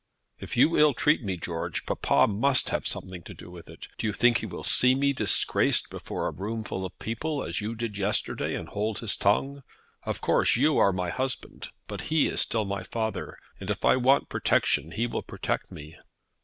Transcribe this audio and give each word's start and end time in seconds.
"If 0.39 0.57
you 0.57 0.79
ill 0.79 0.95
treat 0.95 1.21
me, 1.23 1.37
George, 1.37 1.85
papa 1.85 2.25
must 2.25 2.69
have 2.69 2.87
something 2.87 3.21
to 3.21 3.35
do 3.35 3.51
with 3.51 3.69
it. 3.69 3.87
Do 3.99 4.07
you 4.07 4.13
think 4.13 4.39
he 4.39 4.47
will 4.47 4.63
see 4.63 4.95
me 4.95 5.13
disgraced 5.13 5.91
before 5.91 6.25
a 6.25 6.31
room 6.33 6.63
full 6.63 6.87
of 6.87 6.97
people, 6.97 7.43
as 7.45 7.61
you 7.61 7.75
did 7.75 7.99
yesterday, 7.99 8.55
and 8.55 8.67
hold 8.67 8.97
his 8.97 9.15
tongue? 9.15 9.61
Of 10.03 10.19
course 10.19 10.55
you 10.55 10.79
are 10.79 10.91
my 10.91 11.11
husband, 11.11 11.67
but 11.85 12.01
he 12.09 12.27
is 12.27 12.41
still 12.41 12.65
my 12.65 12.81
father; 12.81 13.37
and 13.59 13.69
if 13.69 13.85
I 13.85 13.95
want 13.95 14.27
protection 14.27 14.89
he 14.93 15.05
will 15.05 15.21
protect 15.21 15.71
me." 15.71 15.99